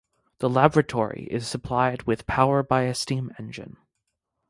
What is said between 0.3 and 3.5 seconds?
The laboratory is supplied with power by a steam